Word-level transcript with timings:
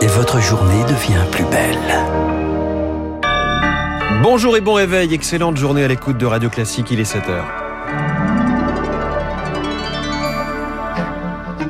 Et 0.00 0.06
votre 0.08 0.40
journée 0.40 0.82
devient 0.88 1.24
plus 1.30 1.44
belle. 1.44 1.78
Bonjour 4.22 4.56
et 4.56 4.60
bon 4.60 4.74
réveil, 4.74 5.14
excellente 5.14 5.56
journée 5.56 5.84
à 5.84 5.88
l'écoute 5.88 6.18
de 6.18 6.26
Radio 6.26 6.50
Classique, 6.50 6.90
il 6.90 6.98
est 6.98 7.14
7h. 7.14 7.65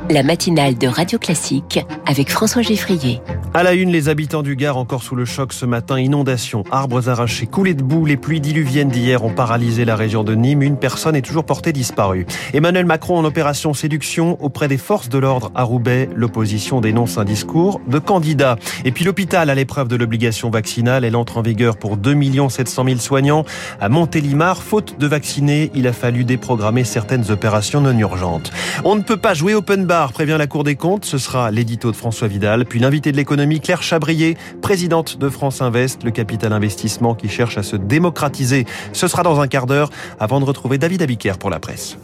La 0.09 0.23
matinale 0.23 0.77
de 0.77 0.87
Radio 0.87 1.19
Classique 1.19 1.85
avec 2.05 2.31
François 2.31 2.61
Geffrier. 2.61 3.21
À 3.53 3.63
la 3.63 3.73
une, 3.73 3.91
les 3.91 4.07
habitants 4.07 4.43
du 4.43 4.55
Gard 4.55 4.77
encore 4.77 5.01
sous 5.01 5.15
le 5.15 5.25
choc 5.25 5.51
ce 5.51 5.65
matin. 5.65 5.99
Inondations, 5.99 6.63
arbres 6.69 7.09
arrachés, 7.09 7.47
coulées 7.47 7.73
de 7.73 7.81
boue. 7.81 8.05
Les 8.05 8.15
pluies 8.15 8.39
diluviennes 8.39 8.89
d'hier 8.89 9.25
ont 9.25 9.33
paralysé 9.33 9.83
la 9.83 9.95
région 9.95 10.23
de 10.23 10.35
Nîmes. 10.35 10.61
Une 10.61 10.77
personne 10.77 11.15
est 11.15 11.23
toujours 11.23 11.43
portée 11.43 11.73
disparue. 11.73 12.27
Emmanuel 12.53 12.85
Macron 12.85 13.17
en 13.17 13.25
opération 13.25 13.73
séduction 13.73 14.37
auprès 14.43 14.67
des 14.67 14.77
forces 14.77 15.09
de 15.09 15.17
l'ordre 15.17 15.51
à 15.55 15.63
Roubaix. 15.63 16.07
L'opposition 16.15 16.81
dénonce 16.81 17.17
un 17.17 17.25
discours 17.25 17.81
de 17.87 17.97
candidat. 17.97 18.57
Et 18.85 18.91
puis 18.91 19.03
l'hôpital 19.03 19.49
à 19.49 19.55
l'épreuve 19.55 19.87
de 19.87 19.95
l'obligation 19.95 20.51
vaccinale. 20.51 21.03
Elle 21.03 21.15
entre 21.15 21.39
en 21.39 21.41
vigueur 21.41 21.77
pour 21.77 21.97
2 21.97 22.15
700 22.49 22.85
000 22.85 22.99
soignants. 22.99 23.43
À 23.81 23.89
Montélimar, 23.89 24.61
faute 24.61 24.99
de 24.99 25.07
vacciner, 25.07 25.71
il 25.73 25.87
a 25.87 25.93
fallu 25.93 26.25
déprogrammer 26.25 26.83
certaines 26.83 27.31
opérations 27.31 27.81
non 27.81 27.97
urgentes. 27.97 28.51
On 28.83 28.95
ne 28.95 29.01
peut 29.01 29.17
pas 29.17 29.33
jouer 29.33 29.55
open 29.55 29.85
bar, 29.85 29.96
prévient 30.05 30.35
la 30.37 30.47
Cour 30.47 30.63
des 30.63 30.75
comptes. 30.75 31.05
Ce 31.05 31.17
sera 31.17 31.51
l'édito 31.51 31.91
de 31.91 31.95
François 31.95 32.27
Vidal. 32.27 32.65
Puis 32.65 32.79
l'invité 32.79 33.11
de 33.11 33.17
l'économie 33.17 33.59
Claire 33.59 33.81
Chabrier, 33.81 34.37
présidente 34.61 35.17
de 35.17 35.29
France 35.29 35.61
Invest, 35.61 36.03
le 36.03 36.11
capital 36.11 36.53
investissement 36.53 37.15
qui 37.15 37.29
cherche 37.29 37.57
à 37.57 37.63
se 37.63 37.75
démocratiser. 37.75 38.65
Ce 38.93 39.07
sera 39.07 39.23
dans 39.23 39.39
un 39.39 39.47
quart 39.47 39.65
d'heure 39.65 39.89
avant 40.19 40.39
de 40.39 40.45
retrouver 40.45 40.77
David 40.77 41.01
Abiker 41.01 41.37
pour 41.39 41.49
la 41.49 41.59
presse. 41.59 41.97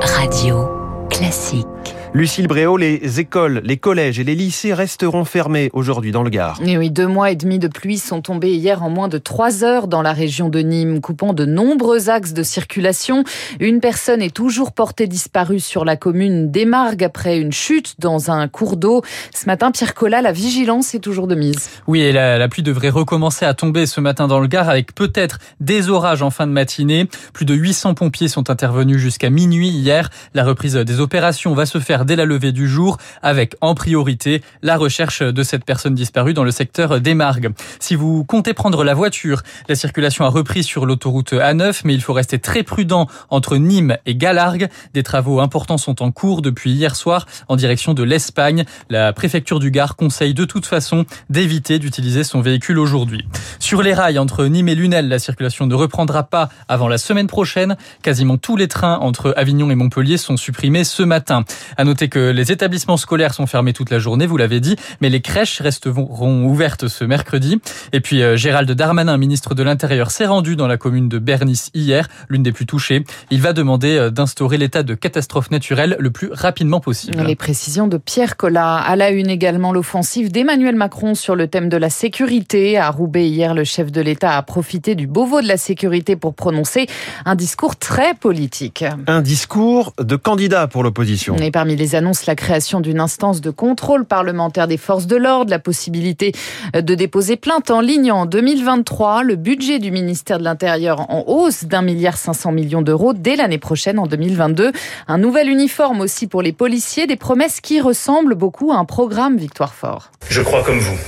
Radio 0.00 0.68
classique. 1.10 1.87
Lucille 2.14 2.48
Bréau, 2.48 2.78
les 2.78 3.20
écoles, 3.20 3.60
les 3.64 3.76
collèges 3.76 4.18
et 4.18 4.24
les 4.24 4.34
lycées 4.34 4.72
resteront 4.72 5.26
fermés 5.26 5.68
aujourd'hui 5.74 6.10
dans 6.10 6.22
le 6.22 6.30
Gard. 6.30 6.58
Et 6.64 6.78
oui, 6.78 6.90
deux 6.90 7.06
mois 7.06 7.30
et 7.30 7.36
demi 7.36 7.58
de 7.58 7.68
pluie 7.68 7.98
sont 7.98 8.22
tombés 8.22 8.54
hier 8.54 8.82
en 8.82 8.88
moins 8.88 9.08
de 9.08 9.18
trois 9.18 9.62
heures 9.62 9.88
dans 9.88 10.00
la 10.00 10.14
région 10.14 10.48
de 10.48 10.60
Nîmes, 10.60 11.02
coupant 11.02 11.34
de 11.34 11.44
nombreux 11.44 12.08
axes 12.08 12.32
de 12.32 12.42
circulation. 12.42 13.24
Une 13.60 13.80
personne 13.80 14.22
est 14.22 14.34
toujours 14.34 14.72
portée 14.72 15.06
disparue 15.06 15.60
sur 15.60 15.84
la 15.84 15.96
commune 15.96 16.50
d'Emargues 16.50 17.04
après 17.04 17.38
une 17.38 17.52
chute 17.52 17.96
dans 17.98 18.30
un 18.30 18.48
cours 18.48 18.78
d'eau. 18.78 19.02
Ce 19.34 19.44
matin, 19.44 19.70
Pierre 19.70 19.94
Collat, 19.94 20.22
la 20.22 20.32
vigilance 20.32 20.94
est 20.94 21.00
toujours 21.00 21.26
de 21.26 21.34
mise. 21.34 21.68
Oui, 21.86 22.00
et 22.00 22.12
la, 22.12 22.38
la 22.38 22.48
pluie 22.48 22.62
devrait 22.62 22.88
recommencer 22.88 23.44
à 23.44 23.52
tomber 23.52 23.84
ce 23.84 24.00
matin 24.00 24.26
dans 24.28 24.40
le 24.40 24.48
Gard 24.48 24.70
avec 24.70 24.94
peut-être 24.94 25.38
des 25.60 25.90
orages 25.90 26.22
en 26.22 26.30
fin 26.30 26.46
de 26.46 26.52
matinée. 26.52 27.06
Plus 27.34 27.44
de 27.44 27.54
800 27.54 27.92
pompiers 27.94 28.28
sont 28.28 28.48
intervenus 28.48 28.96
jusqu'à 28.96 29.28
minuit 29.28 29.68
hier. 29.68 30.08
La 30.32 30.44
reprise 30.44 30.74
des 30.74 31.00
opérations 31.00 31.52
va 31.52 31.66
se 31.66 31.78
faire 31.78 31.97
dès 32.04 32.16
la 32.16 32.24
levée 32.24 32.52
du 32.52 32.68
jour, 32.68 32.98
avec 33.22 33.54
en 33.60 33.74
priorité 33.74 34.42
la 34.62 34.76
recherche 34.76 35.22
de 35.22 35.42
cette 35.42 35.64
personne 35.64 35.94
disparue 35.94 36.34
dans 36.34 36.44
le 36.44 36.50
secteur 36.50 37.00
des 37.00 37.14
Margues. 37.14 37.50
Si 37.80 37.94
vous 37.94 38.24
comptez 38.24 38.54
prendre 38.54 38.84
la 38.84 38.94
voiture, 38.94 39.42
la 39.68 39.74
circulation 39.74 40.24
a 40.24 40.28
repris 40.28 40.62
sur 40.62 40.86
l'autoroute 40.86 41.32
A9, 41.32 41.82
mais 41.84 41.94
il 41.94 42.00
faut 42.00 42.12
rester 42.12 42.38
très 42.38 42.62
prudent 42.62 43.06
entre 43.30 43.56
Nîmes 43.56 43.96
et 44.06 44.14
Galargues. 44.14 44.68
Des 44.94 45.02
travaux 45.02 45.40
importants 45.40 45.78
sont 45.78 46.02
en 46.02 46.10
cours 46.10 46.42
depuis 46.42 46.72
hier 46.72 46.96
soir 46.96 47.26
en 47.48 47.56
direction 47.56 47.94
de 47.94 48.02
l'Espagne. 48.02 48.64
La 48.90 49.12
préfecture 49.12 49.58
du 49.58 49.70
Gard 49.70 49.96
conseille 49.96 50.34
de 50.34 50.44
toute 50.44 50.66
façon 50.66 51.04
d'éviter 51.30 51.78
d'utiliser 51.78 52.24
son 52.24 52.40
véhicule 52.40 52.78
aujourd'hui. 52.78 53.26
Sur 53.58 53.82
les 53.82 53.94
rails 53.94 54.18
entre 54.18 54.46
Nîmes 54.46 54.68
et 54.68 54.74
Lunel, 54.74 55.08
la 55.08 55.18
circulation 55.18 55.66
ne 55.66 55.74
reprendra 55.74 56.24
pas 56.24 56.48
avant 56.68 56.88
la 56.88 56.98
semaine 56.98 57.26
prochaine. 57.26 57.76
Quasiment 58.02 58.38
tous 58.38 58.56
les 58.56 58.68
trains 58.68 58.98
entre 58.98 59.34
Avignon 59.36 59.70
et 59.70 59.74
Montpellier 59.74 60.16
sont 60.16 60.36
supprimés 60.36 60.84
ce 60.84 61.02
matin. 61.02 61.44
Noter 61.88 62.08
que 62.08 62.30
les 62.30 62.52
établissements 62.52 62.96
scolaires 62.96 63.34
sont 63.34 63.46
fermés 63.46 63.72
toute 63.72 63.90
la 63.90 63.98
journée, 63.98 64.26
vous 64.26 64.36
l'avez 64.36 64.60
dit, 64.60 64.76
mais 65.00 65.08
les 65.08 65.20
crèches 65.20 65.60
resteront 65.60 66.44
ouvertes 66.44 66.86
ce 66.88 67.04
mercredi. 67.04 67.60
Et 67.92 68.00
puis 68.00 68.22
euh, 68.22 68.36
Gérald 68.36 68.70
Darmanin, 68.70 69.16
ministre 69.16 69.54
de 69.54 69.62
l'Intérieur, 69.62 70.10
s'est 70.10 70.26
rendu 70.26 70.54
dans 70.54 70.66
la 70.66 70.76
commune 70.76 71.08
de 71.08 71.18
Bernice 71.18 71.70
hier, 71.74 72.08
l'une 72.28 72.42
des 72.42 72.52
plus 72.52 72.66
touchées. 72.66 73.04
Il 73.30 73.40
va 73.40 73.52
demander 73.52 73.96
euh, 73.96 74.10
d'instaurer 74.10 74.58
l'état 74.58 74.82
de 74.82 74.94
catastrophe 74.94 75.50
naturelle 75.50 75.96
le 75.98 76.10
plus 76.10 76.30
rapidement 76.32 76.80
possible. 76.80 77.22
Les 77.22 77.36
précisions 77.36 77.88
de 77.88 77.96
Pierre 77.96 78.36
Collat. 78.36 78.76
À 78.76 78.96
la 78.96 79.10
une 79.10 79.30
également 79.30 79.72
l'offensive 79.72 80.30
d'Emmanuel 80.30 80.76
Macron 80.76 81.14
sur 81.14 81.34
le 81.34 81.48
thème 81.48 81.68
de 81.68 81.76
la 81.76 81.90
sécurité. 81.90 82.76
À 82.76 82.90
Roubaix 82.90 83.28
hier, 83.28 83.54
le 83.54 83.64
chef 83.64 83.90
de 83.90 84.00
l'État 84.00 84.36
a 84.36 84.42
profité 84.42 84.94
du 84.94 85.06
Beauvau 85.06 85.40
de 85.40 85.48
la 85.48 85.56
sécurité 85.56 86.16
pour 86.16 86.34
prononcer 86.34 86.86
un 87.24 87.34
discours 87.34 87.76
très 87.76 88.14
politique. 88.14 88.84
Un 89.06 89.22
discours 89.22 89.94
de 89.98 90.16
candidat 90.16 90.66
pour 90.66 90.82
l'opposition. 90.82 91.36
Et 91.36 91.50
parmi 91.50 91.76
les 91.78 91.94
annonces, 91.94 92.26
la 92.26 92.34
création 92.34 92.80
d'une 92.80 93.00
instance 93.00 93.40
de 93.40 93.50
contrôle 93.50 94.04
parlementaire 94.04 94.68
des 94.68 94.76
forces 94.76 95.06
de 95.06 95.16
l'ordre, 95.16 95.50
la 95.50 95.58
possibilité 95.58 96.32
de 96.74 96.94
déposer 96.94 97.36
plainte 97.36 97.70
en 97.70 97.80
ligne 97.80 98.12
en 98.12 98.26
2023, 98.26 99.22
le 99.22 99.36
budget 99.36 99.78
du 99.78 99.90
ministère 99.90 100.38
de 100.38 100.44
l'Intérieur 100.44 101.10
en 101.10 101.24
hausse 101.26 101.64
d'un 101.64 101.82
milliard 101.82 102.18
500 102.18 102.52
millions 102.52 102.82
d'euros 102.82 103.12
dès 103.14 103.36
l'année 103.36 103.58
prochaine 103.58 103.98
en 103.98 104.06
2022, 104.06 104.72
un 105.06 105.18
nouvel 105.18 105.48
uniforme 105.48 106.00
aussi 106.00 106.26
pour 106.26 106.42
les 106.42 106.52
policiers, 106.52 107.06
des 107.06 107.16
promesses 107.16 107.60
qui 107.60 107.80
ressemblent 107.80 108.34
beaucoup 108.34 108.72
à 108.72 108.76
un 108.76 108.84
programme 108.84 109.36
Victoire 109.36 109.74
Fort. 109.74 110.10
Je 110.28 110.42
crois 110.42 110.62
comme 110.62 110.80
vous 110.80 110.98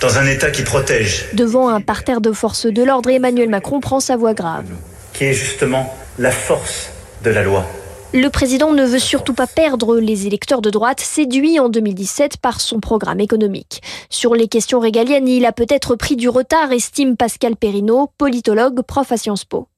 dans 0.00 0.18
un 0.18 0.26
État 0.26 0.50
qui 0.50 0.62
protège. 0.62 1.26
Devant 1.34 1.68
un 1.68 1.80
parterre 1.80 2.20
de 2.20 2.32
forces 2.32 2.66
de 2.66 2.82
l'ordre, 2.82 3.10
Emmanuel 3.10 3.48
Macron 3.48 3.80
prend 3.80 4.00
sa 4.00 4.16
voix 4.16 4.34
grave. 4.34 4.66
Qui 5.12 5.24
est 5.24 5.34
justement 5.34 5.94
la 6.18 6.30
force 6.30 6.90
de 7.22 7.30
la 7.30 7.42
loi. 7.42 7.66
Le 8.12 8.28
président 8.28 8.72
ne 8.72 8.84
veut 8.84 8.98
surtout 8.98 9.34
pas 9.34 9.46
perdre 9.46 9.98
les 10.00 10.26
électeurs 10.26 10.60
de 10.60 10.70
droite 10.70 10.98
séduits 10.98 11.60
en 11.60 11.68
2017 11.68 12.38
par 12.38 12.60
son 12.60 12.80
programme 12.80 13.20
économique. 13.20 13.82
Sur 14.10 14.34
les 14.34 14.48
questions 14.48 14.80
régaliennes, 14.80 15.28
il 15.28 15.46
a 15.46 15.52
peut-être 15.52 15.94
pris 15.94 16.16
du 16.16 16.28
retard, 16.28 16.72
estime 16.72 17.16
Pascal 17.16 17.54
Perrineau, 17.54 18.08
politologue, 18.18 18.82
prof 18.82 19.12
à 19.12 19.16
Sciences 19.16 19.44
Po. 19.44 19.68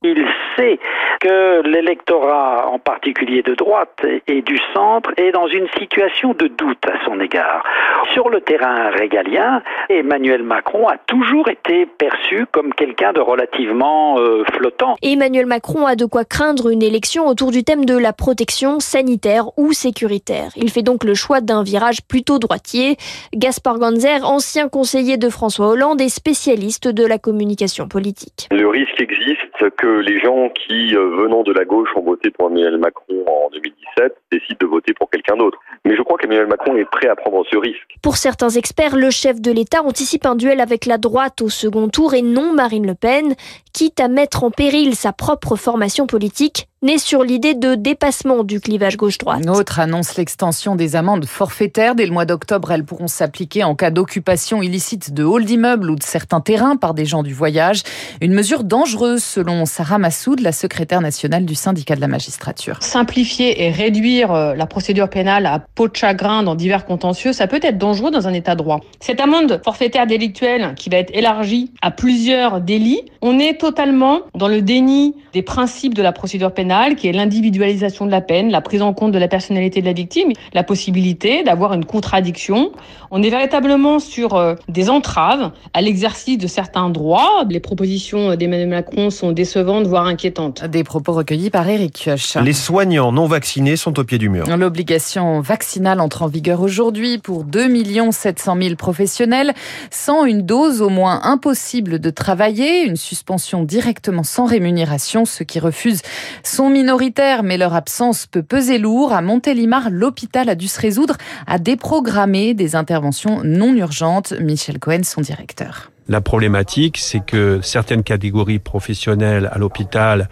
Sait 0.56 0.78
que 1.20 1.62
l'électorat, 1.62 2.68
en 2.68 2.78
particulier 2.78 3.42
de 3.42 3.54
droite 3.54 4.04
et 4.26 4.42
du 4.42 4.58
centre, 4.74 5.12
est 5.16 5.32
dans 5.32 5.46
une 5.46 5.68
situation 5.78 6.34
de 6.34 6.48
doute 6.48 6.84
à 6.86 7.04
son 7.04 7.20
égard. 7.20 7.64
Sur 8.12 8.28
le 8.28 8.40
terrain 8.40 8.90
régalien, 8.90 9.62
Emmanuel 9.88 10.42
Macron 10.42 10.88
a 10.88 10.96
toujours 11.06 11.48
été 11.48 11.86
perçu 11.86 12.46
comme 12.50 12.74
quelqu'un 12.74 13.12
de 13.12 13.20
relativement 13.20 14.18
euh, 14.18 14.44
flottant. 14.52 14.96
Emmanuel 15.02 15.46
Macron 15.46 15.86
a 15.86 15.96
de 15.96 16.04
quoi 16.04 16.24
craindre 16.24 16.70
une 16.70 16.82
élection 16.82 17.26
autour 17.26 17.50
du 17.50 17.64
thème 17.64 17.84
de 17.84 17.96
la 17.96 18.12
protection 18.12 18.80
sanitaire 18.80 19.46
ou 19.56 19.72
sécuritaire. 19.72 20.50
Il 20.56 20.70
fait 20.70 20.82
donc 20.82 21.04
le 21.04 21.14
choix 21.14 21.40
d'un 21.40 21.62
virage 21.62 22.02
plutôt 22.02 22.38
droitier. 22.38 22.96
Gaspard 23.34 23.78
Ganzer, 23.78 24.24
ancien 24.24 24.68
conseiller 24.68 25.16
de 25.16 25.28
François 25.28 25.68
Hollande 25.68 26.00
et 26.00 26.08
spécialiste 26.08 26.88
de 26.88 27.06
la 27.06 27.18
communication 27.18 27.88
politique. 27.88 28.48
Le 28.50 28.68
risque 28.68 29.00
existe 29.00 29.70
que 29.76 30.00
les 30.00 30.20
gens 30.20 30.41
qui, 30.50 30.96
euh, 30.96 31.16
venant 31.16 31.42
de 31.42 31.52
la 31.52 31.64
gauche, 31.64 31.88
ont 31.96 32.02
voté 32.02 32.30
pour 32.30 32.48
Emmanuel 32.48 32.78
Macron 32.78 33.24
en 33.26 33.50
2017 33.50 34.14
décident 34.30 34.56
de 34.60 34.66
voter 34.66 34.94
pour 34.94 35.10
quelqu'un 35.10 35.36
d'autre. 35.36 35.58
Mais 35.84 35.96
je 35.96 36.02
crois 36.02 36.18
qu'Emmanuel 36.18 36.46
Macron 36.46 36.76
est 36.76 36.88
prêt 36.90 37.08
à 37.08 37.16
prendre 37.16 37.44
ce 37.50 37.56
risque. 37.56 37.96
Pour 38.02 38.16
certains 38.16 38.50
experts, 38.50 38.96
le 38.96 39.10
chef 39.10 39.40
de 39.40 39.52
l'État 39.52 39.82
anticipe 39.82 40.26
un 40.26 40.34
duel 40.34 40.60
avec 40.60 40.86
la 40.86 40.98
droite 40.98 41.42
au 41.42 41.48
second 41.48 41.88
tour 41.88 42.14
et 42.14 42.22
non 42.22 42.52
Marine 42.52 42.86
Le 42.86 42.94
Pen, 42.94 43.34
quitte 43.72 44.00
à 44.00 44.08
mettre 44.08 44.44
en 44.44 44.50
péril 44.50 44.94
sa 44.94 45.12
propre 45.12 45.56
formation 45.56 46.06
politique 46.06 46.68
née 46.82 46.98
sur 46.98 47.22
l'idée 47.22 47.54
de 47.54 47.76
dépassement 47.76 48.42
du 48.42 48.60
clivage 48.60 48.96
gauche-droite. 48.96 49.48
Autre 49.48 49.78
annonce 49.78 50.16
l'extension 50.16 50.74
des 50.74 50.96
amendes 50.96 51.26
forfaitaires. 51.26 51.94
Dès 51.94 52.06
le 52.06 52.12
mois 52.12 52.24
d'octobre, 52.24 52.72
elles 52.72 52.84
pourront 52.84 53.06
s'appliquer 53.06 53.62
en 53.62 53.76
cas 53.76 53.90
d'occupation 53.90 54.62
illicite 54.62 55.14
de 55.14 55.24
halls 55.24 55.44
d'immeubles 55.44 55.90
ou 55.90 55.96
de 55.96 56.02
certains 56.02 56.40
terrains 56.40 56.76
par 56.76 56.94
des 56.94 57.04
gens 57.04 57.22
du 57.22 57.34
voyage. 57.34 57.82
Une 58.20 58.32
mesure 58.32 58.64
dangereuse 58.64 59.22
selon 59.22 59.64
Sarah 59.64 59.98
Massoud, 59.98 60.40
la 60.40 60.50
secrétaire 60.50 61.00
nationale 61.00 61.44
du 61.44 61.54
syndicat 61.54 61.94
de 61.94 62.00
la 62.00 62.08
magistrature. 62.08 62.82
Simplifier 62.82 63.64
et 63.64 63.70
réduire 63.70 64.32
euh, 64.32 64.54
la 64.54 64.66
procédure 64.66 65.08
pénale 65.08 65.46
à 65.46 65.60
peau 65.60 65.86
de 65.86 65.94
chagrin 65.94 66.42
dans 66.42 66.56
divers 66.56 66.84
contentieux, 66.84 67.32
ça 67.32 67.46
peut 67.46 67.60
être 67.62 67.78
dangereux 67.78 68.10
dans 68.10 68.26
un 68.26 68.32
état 68.32 68.56
droit. 68.56 68.80
Cette 68.98 69.20
amende 69.20 69.60
forfaitaire 69.64 70.08
délictuelle 70.08 70.74
qui 70.74 70.90
va 70.90 70.96
être 70.96 71.14
élargie 71.14 71.70
à 71.80 71.92
plusieurs 71.92 72.60
délits, 72.60 73.02
on 73.22 73.38
est 73.38 73.58
totalement 73.58 74.20
dans 74.34 74.48
le 74.48 74.60
déni 74.60 75.14
des 75.32 75.42
principes 75.42 75.94
de 75.94 76.02
la 76.02 76.12
procédure 76.12 76.52
pénale 76.52 76.96
qui 76.96 77.06
est 77.06 77.12
l'individualisation 77.12 78.04
de 78.04 78.10
la 78.10 78.20
peine, 78.20 78.50
la 78.50 78.60
prise 78.60 78.82
en 78.82 78.92
compte 78.92 79.12
de 79.12 79.18
la 79.18 79.28
personnalité 79.28 79.80
de 79.80 79.86
la 79.86 79.92
victime, 79.92 80.32
la 80.52 80.64
possibilité 80.64 81.44
d'avoir 81.44 81.72
une 81.72 81.84
contradiction. 81.84 82.72
On 83.12 83.22
est 83.22 83.30
véritablement 83.30 83.98
sur 83.98 84.34
euh, 84.34 84.54
des 84.68 84.90
entraves 84.90 85.52
à 85.72 85.82
l'exercice 85.82 86.38
de 86.38 86.46
certains 86.46 86.90
droits. 86.90 87.44
Les 87.48 87.60
propositions 87.60 88.34
d'Emmanuel 88.34 88.68
Macron 88.68 89.10
sont 89.10 89.32
décevantes, 89.32 89.86
voire 89.86 90.06
inquiétantes. 90.06 90.64
Des 90.64 90.82
propos 90.82 91.12
recueillis 91.12 91.50
par 91.50 91.68
Eric 91.68 91.92
Kioch. 92.04 92.42
Les 92.42 92.52
soignants 92.52 93.12
non 93.12 93.26
vaccinés 93.26 93.76
sont 93.76 93.98
au 94.00 94.04
pied 94.04 94.18
du 94.18 94.28
mur. 94.28 94.44
L'obligation 94.56 95.40
vaccinale 95.40 96.00
entre 96.00 96.22
en 96.22 96.26
vigueur 96.26 96.60
aujourd'hui 96.60 97.18
pour 97.18 97.44
2 97.44 98.10
700 98.10 98.56
000 98.60 98.76
professionnels. 98.76 99.52
Sans 99.90 100.24
une 100.24 100.42
dose, 100.42 100.82
au 100.82 100.88
moins 100.88 101.20
impossible 101.22 102.00
de 102.00 102.10
travailler. 102.10 102.84
Une 102.84 102.96
suspension 103.12 103.62
directement 103.62 104.22
sans 104.22 104.46
rémunération. 104.46 105.26
Ceux 105.26 105.44
qui 105.44 105.60
refusent 105.60 106.00
sont 106.42 106.70
minoritaires, 106.70 107.42
mais 107.42 107.58
leur 107.58 107.74
absence 107.74 108.26
peut 108.26 108.42
peser 108.42 108.78
lourd. 108.78 109.12
À 109.12 109.20
Montélimar, 109.20 109.90
l'hôpital 109.90 110.48
a 110.48 110.54
dû 110.54 110.66
se 110.66 110.80
résoudre 110.80 111.18
à 111.46 111.58
déprogrammer 111.58 112.54
des 112.54 112.74
interventions 112.74 113.42
non 113.44 113.74
urgentes. 113.74 114.32
Michel 114.40 114.78
Cohen, 114.78 115.02
son 115.02 115.20
directeur. 115.20 115.90
La 116.08 116.22
problématique, 116.22 116.96
c'est 116.96 117.24
que 117.24 117.60
certaines 117.62 118.02
catégories 118.02 118.58
professionnelles 118.58 119.50
à 119.52 119.58
l'hôpital 119.58 120.30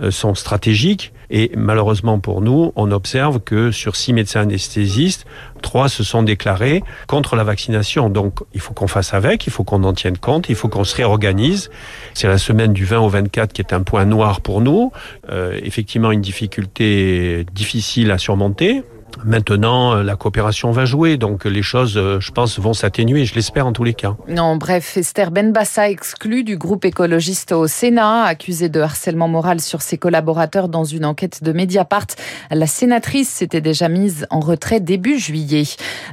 euh, 0.00 0.10
sont 0.10 0.34
stratégiques 0.34 1.12
et 1.32 1.50
malheureusement 1.56 2.18
pour 2.18 2.42
nous, 2.42 2.72
on 2.76 2.92
observe 2.92 3.40
que 3.40 3.70
sur 3.70 3.96
six 3.96 4.12
médecins 4.12 4.42
anesthésistes, 4.42 5.24
trois 5.62 5.88
se 5.88 6.04
sont 6.04 6.22
déclarés 6.22 6.84
contre 7.06 7.36
la 7.36 7.42
vaccination. 7.42 8.10
Donc 8.10 8.40
il 8.52 8.60
faut 8.60 8.74
qu'on 8.74 8.86
fasse 8.86 9.14
avec, 9.14 9.46
il 9.46 9.50
faut 9.50 9.64
qu'on 9.64 9.82
en 9.84 9.94
tienne 9.94 10.18
compte, 10.18 10.50
il 10.50 10.54
faut 10.54 10.68
qu'on 10.68 10.84
se 10.84 10.94
réorganise. 10.94 11.70
C'est 12.12 12.28
la 12.28 12.36
semaine 12.36 12.74
du 12.74 12.84
20 12.84 13.00
au 13.00 13.08
24 13.08 13.54
qui 13.54 13.62
est 13.62 13.72
un 13.72 13.82
point 13.82 14.04
noir 14.04 14.42
pour 14.42 14.60
nous. 14.60 14.92
Euh, 15.30 15.58
effectivement, 15.62 16.12
une 16.12 16.20
difficulté 16.20 17.46
difficile 17.54 18.10
à 18.10 18.18
surmonter. 18.18 18.82
Maintenant, 19.24 19.94
euh, 19.94 20.02
la 20.02 20.16
coopération 20.16 20.70
va 20.70 20.84
jouer, 20.84 21.16
donc 21.16 21.44
les 21.44 21.62
choses, 21.62 21.96
euh, 21.96 22.20
je 22.20 22.32
pense, 22.32 22.58
vont 22.58 22.72
s'atténuer, 22.72 23.24
je 23.24 23.34
l'espère 23.34 23.66
en 23.66 23.72
tous 23.72 23.84
les 23.84 23.94
cas. 23.94 24.16
Non, 24.28 24.56
bref, 24.56 24.96
Esther 24.96 25.30
Benbassa 25.30 25.90
exclue 25.90 26.44
du 26.44 26.56
groupe 26.56 26.84
écologiste 26.84 27.52
au 27.52 27.66
Sénat, 27.66 28.24
accusée 28.24 28.68
de 28.68 28.80
harcèlement 28.80 29.28
moral 29.28 29.60
sur 29.60 29.82
ses 29.82 29.98
collaborateurs 29.98 30.68
dans 30.68 30.84
une 30.84 31.04
enquête 31.04 31.42
de 31.42 31.52
Mediapart. 31.52 32.06
La 32.50 32.66
sénatrice 32.66 33.28
s'était 33.28 33.60
déjà 33.60 33.88
mise 33.88 34.26
en 34.30 34.40
retrait 34.40 34.80
début 34.80 35.18
juillet. 35.18 35.64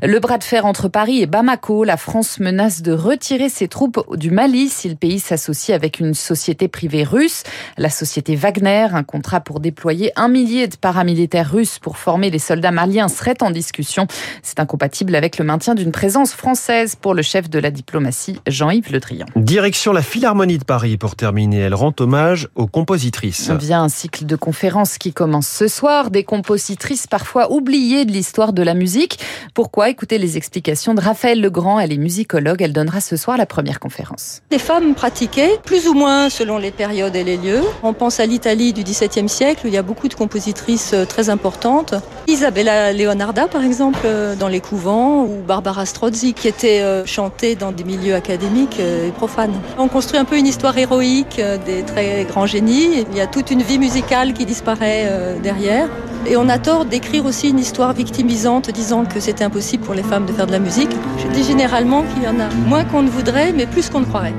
Le 0.04 0.20
bras 0.20 0.38
de 0.38 0.44
fer 0.44 0.66
entre 0.66 0.88
Paris 0.88 1.22
et 1.22 1.26
Bamako, 1.26 1.84
la 1.84 1.98
France 1.98 2.40
menace 2.40 2.82
de 2.82 2.94
retirer 2.94 3.50
ses 3.50 3.68
troupes 3.68 4.18
du 4.18 4.32
Mali 4.32 4.70
si 4.70 4.90
le 4.90 4.96
pays 4.96 5.20
s'associe 5.20 5.76
avec 5.76 6.00
une 6.00 6.14
société 6.14 6.68
privée 6.68 7.04
russe, 7.04 7.44
la 7.78 7.90
société 7.90 8.36
Wagner, 8.36 8.88
un 8.94 9.04
contrat 9.04 9.40
pour 9.40 9.60
déployer 9.60 10.12
un 10.16 10.28
millier 10.28 10.68
de 10.68 10.76
paramilitaires 10.76 11.52
russes 11.52 11.80
pour 11.80 11.98
former 11.98 12.30
les 12.30 12.40
soldats 12.40 12.72
maliens 12.90 13.08
serait 13.08 13.42
en 13.42 13.52
discussion. 13.52 14.08
C'est 14.42 14.60
incompatible 14.60 15.16
avec 15.16 15.38
le 15.38 15.46
maintien 15.46 15.76
d'une 15.76 15.92
présence 15.92 16.34
française 16.34 16.96
pour 17.00 17.14
le 17.14 17.22
chef 17.22 17.50
de 17.50 17.60
la 17.60 17.70
diplomatie, 17.70 18.40
Jean-Yves 18.48 18.92
Le 18.92 19.00
Drian. 19.00 19.26
Direction 19.36 19.94
la 19.94 20.02
Philharmonie 20.02 20.58
de 20.58 20.64
Paris 20.64 20.98
pour 20.98 21.16
terminer. 21.16 21.60
Elle 21.60 21.76
rend 21.76 21.94
hommage 22.00 22.50
aux 22.56 22.66
compositrices. 22.66 23.52
Via 23.52 23.80
un 23.80 23.90
cycle 23.90 24.26
de 24.26 24.36
conférences 24.36 24.98
qui 24.98 25.14
commence 25.14 25.48
ce 25.48 25.68
soir, 25.68 26.10
des 26.10 26.24
compositrices 26.24 27.06
parfois 27.06 27.52
oubliées 27.52 28.06
de 28.06 28.12
l'histoire 28.12 28.54
de 28.54 28.64
la 28.64 28.74
musique. 28.74 29.20
Pourquoi 29.54 29.90
Écoutez 29.90 30.18
les 30.18 30.38
explications 30.38 30.96
de 30.96 31.02
Raphaël 31.02 31.40
Legrand. 31.40 31.80
Elle 31.80 31.94
est 31.94 31.98
musicologue. 31.98 32.62
Elle 32.62 32.74
donnera 32.74 33.02
ce 33.02 33.18
soir 33.18 33.38
la 33.38 33.46
première 33.46 33.80
conférence. 33.80 34.42
Les 34.52 34.60
femmes 34.60 34.96
pratiquaient, 34.96 35.60
plus 35.64 35.88
ou 35.88 35.94
moins 35.94 36.30
selon 36.30 36.58
les 36.58 36.72
périodes 36.72 37.16
et 37.16 37.24
les 37.24 37.38
lieux. 37.38 37.62
On 37.84 37.94
pense 37.94 38.20
à 38.20 38.26
l'Italie 38.26 38.74
du 38.74 38.84
XVIIe 38.84 39.30
siècle 39.30 39.62
où 39.66 39.68
il 39.68 39.74
y 39.74 39.78
a 39.78 39.84
beaucoup 39.84 40.08
de 40.08 40.16
compositrices 40.16 40.94
euh, 40.94 41.06
très 41.06 41.30
importantes. 41.30 41.94
Isabella 42.28 42.79
Leonarda, 42.94 43.48
par 43.48 43.64
exemple, 43.64 44.00
euh, 44.06 44.36
dans 44.36 44.48
les 44.48 44.60
couvents, 44.60 45.24
ou 45.24 45.42
Barbara 45.46 45.86
Strozzi, 45.86 46.34
qui 46.34 46.48
était 46.48 46.82
euh, 46.82 47.06
chantée 47.06 47.56
dans 47.56 47.72
des 47.72 47.84
milieux 47.84 48.16
académiques 48.16 48.78
euh, 48.80 49.08
et 49.08 49.12
profanes. 49.12 49.54
On 49.78 49.88
construit 49.88 50.20
un 50.20 50.26
peu 50.26 50.38
une 50.38 50.48
histoire 50.48 50.78
héroïque 50.78 51.42
des 51.66 51.84
très 51.84 52.26
grands 52.26 52.46
génies. 52.46 53.06
Il 53.12 53.18
y 53.18 53.22
a 53.22 53.28
toute 53.28 53.52
une 53.52 53.62
vie 53.62 53.80
musicale 53.80 54.34
qui 54.34 54.46
disparaît 54.46 55.08
derrière. 55.42 55.88
Et 56.28 56.36
on 56.38 56.50
a 56.50 56.58
tort 56.58 56.86
d'écrire 56.86 57.26
aussi 57.26 57.50
une 57.50 57.60
histoire 57.60 57.94
victimisante 57.94 58.70
disant 58.72 59.06
que 59.06 59.20
c'était 59.20 59.44
impossible 59.44 59.84
pour 59.84 59.94
les 59.94 60.04
femmes 60.04 60.26
de 60.26 60.34
faire 60.34 60.48
de 60.48 60.52
la 60.52 60.60
musique. 60.60 60.92
Je 61.18 61.28
dis 61.28 61.44
généralement 61.44 62.04
qu'il 62.04 62.24
y 62.24 62.28
en 62.28 62.40
a 62.40 62.50
moins 62.68 62.84
qu'on 62.84 63.04
ne 63.04 63.10
voudrait, 63.10 63.54
mais 63.54 63.66
plus 63.66 63.90
qu'on 63.90 64.02
ne 64.02 64.06
croirait. 64.06 64.34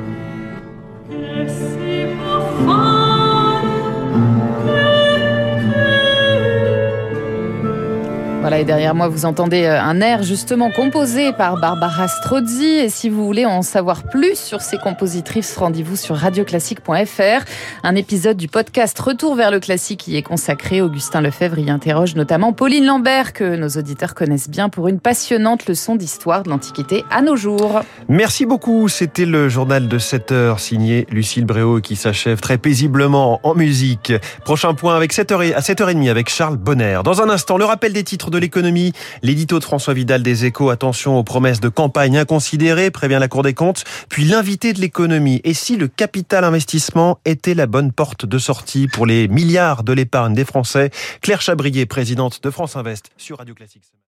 Voilà, 8.40 8.58
et 8.58 8.64
derrière 8.64 8.94
moi, 8.94 9.06
vous 9.08 9.26
entendez 9.26 9.64
euh, 9.64 9.78
un 9.78 10.00
air 10.00 10.22
justement 10.22 10.70
composé 10.70 11.34
par 11.34 11.58
Barbara 11.58 12.08
Strozzi. 12.08 12.64
Et 12.64 12.88
si 12.88 13.10
vous 13.10 13.22
voulez 13.26 13.44
en 13.44 13.60
savoir 13.60 14.04
plus 14.04 14.34
sur 14.34 14.62
ces 14.62 14.78
compositrices, 14.78 15.54
rendez-vous 15.58 15.94
sur 15.94 16.16
radioclassique.fr. 16.16 17.44
Un 17.82 17.94
épisode 17.96 18.38
du 18.38 18.48
podcast 18.48 18.98
Retour 18.98 19.34
vers 19.34 19.50
le 19.50 19.60
classique 19.60 20.08
y 20.08 20.16
est 20.16 20.22
consacré. 20.22 20.80
Augustin 20.80 21.20
Lefebvre 21.20 21.58
y 21.58 21.68
interroge 21.68 22.14
notamment 22.14 22.54
Pauline 22.54 22.86
Lambert, 22.86 23.34
que 23.34 23.56
nos 23.56 23.68
auditeurs 23.68 24.14
connaissent 24.14 24.48
bien 24.48 24.70
pour 24.70 24.88
une 24.88 25.00
passionnante 25.00 25.66
leçon 25.66 25.94
d'histoire 25.94 26.42
de 26.42 26.48
l'Antiquité 26.48 27.04
à 27.10 27.20
nos 27.20 27.36
jours. 27.36 27.82
Merci 28.08 28.46
beaucoup. 28.46 28.88
C'était 28.88 29.26
le 29.26 29.50
journal 29.50 29.86
de 29.86 29.98
7 29.98 30.32
heures 30.32 30.60
signé 30.60 31.06
Lucille 31.10 31.44
Bréau 31.44 31.82
qui 31.82 31.94
s'achève 31.94 32.40
très 32.40 32.56
paisiblement 32.56 33.38
en 33.42 33.54
musique. 33.54 34.14
Prochain 34.46 34.72
point 34.72 34.96
avec 34.96 35.12
7h, 35.12 35.52
à 35.52 35.60
7h30 35.60 36.08
avec 36.08 36.30
Charles 36.30 36.56
Bonner. 36.56 37.00
Dans 37.04 37.20
un 37.20 37.28
instant, 37.28 37.58
le 37.58 37.66
rappel 37.66 37.92
des 37.92 38.02
titres 38.02 38.29
de 38.30 38.38
l'économie. 38.38 38.92
L'édito 39.22 39.58
de 39.58 39.64
François 39.64 39.94
Vidal 39.94 40.22
des 40.22 40.44
Échos, 40.44 40.70
attention 40.70 41.18
aux 41.18 41.24
promesses 41.24 41.60
de 41.60 41.68
campagne 41.68 42.16
inconsidérées, 42.16 42.90
prévient 42.90 43.18
la 43.20 43.28
Cour 43.28 43.42
des 43.42 43.54
comptes. 43.54 43.84
Puis 44.08 44.24
l'invité 44.24 44.72
de 44.72 44.80
l'économie. 44.80 45.40
Et 45.44 45.54
si 45.54 45.76
le 45.76 45.88
capital 45.88 46.44
investissement 46.44 47.18
était 47.24 47.54
la 47.54 47.66
bonne 47.66 47.92
porte 47.92 48.26
de 48.26 48.38
sortie 48.38 48.88
pour 48.88 49.06
les 49.06 49.28
milliards 49.28 49.84
de 49.84 49.92
l'épargne 49.92 50.34
des 50.34 50.44
Français? 50.44 50.90
Claire 51.20 51.40
Chabrier, 51.40 51.86
présidente 51.86 52.42
de 52.42 52.50
France 52.50 52.76
Invest 52.76 53.10
sur 53.16 53.38
Radio 53.38 53.54
Classique. 53.54 53.92